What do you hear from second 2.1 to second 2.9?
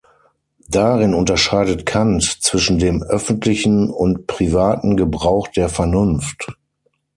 zwischen